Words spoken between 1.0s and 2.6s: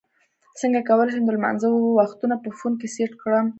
شم د لمانځه وختونه په